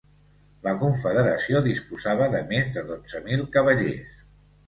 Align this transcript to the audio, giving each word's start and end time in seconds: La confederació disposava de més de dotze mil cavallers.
La 0.67 0.71
confederació 0.83 1.61
disposava 1.67 2.29
de 2.37 2.41
més 2.53 2.73
de 2.77 2.85
dotze 2.89 3.23
mil 3.27 3.47
cavallers. 3.57 4.19